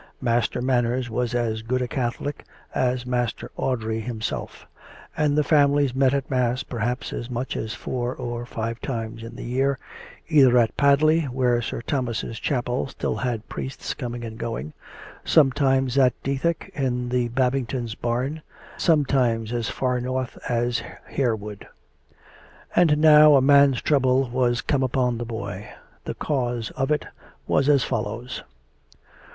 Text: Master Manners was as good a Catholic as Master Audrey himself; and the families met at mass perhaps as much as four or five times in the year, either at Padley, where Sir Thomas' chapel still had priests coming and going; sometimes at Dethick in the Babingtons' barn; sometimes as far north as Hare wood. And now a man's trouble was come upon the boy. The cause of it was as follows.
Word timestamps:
Master 0.19 0.63
Manners 0.63 1.11
was 1.11 1.35
as 1.35 1.61
good 1.61 1.79
a 1.83 1.87
Catholic 1.87 2.43
as 2.73 3.05
Master 3.05 3.51
Audrey 3.55 3.99
himself; 3.99 4.65
and 5.15 5.37
the 5.37 5.43
families 5.43 5.93
met 5.93 6.11
at 6.11 6.27
mass 6.27 6.63
perhaps 6.63 7.13
as 7.13 7.29
much 7.29 7.55
as 7.55 7.75
four 7.75 8.15
or 8.15 8.43
five 8.47 8.79
times 8.81 9.21
in 9.21 9.35
the 9.35 9.43
year, 9.43 9.77
either 10.27 10.57
at 10.57 10.75
Padley, 10.75 11.25
where 11.25 11.61
Sir 11.61 11.83
Thomas' 11.83 12.39
chapel 12.39 12.87
still 12.87 13.17
had 13.17 13.47
priests 13.47 13.93
coming 13.93 14.23
and 14.25 14.39
going; 14.39 14.73
sometimes 15.23 15.95
at 15.99 16.13
Dethick 16.23 16.71
in 16.73 17.09
the 17.09 17.27
Babingtons' 17.29 17.93
barn; 17.93 18.41
sometimes 18.77 19.53
as 19.53 19.69
far 19.69 20.01
north 20.01 20.35
as 20.49 20.81
Hare 21.09 21.35
wood. 21.35 21.67
And 22.75 22.97
now 22.97 23.35
a 23.35 23.41
man's 23.43 23.83
trouble 23.83 24.31
was 24.31 24.61
come 24.61 24.81
upon 24.81 25.19
the 25.19 25.25
boy. 25.25 25.69
The 26.05 26.15
cause 26.15 26.71
of 26.71 26.89
it 26.89 27.05
was 27.45 27.69
as 27.69 27.83
follows. 27.83 28.41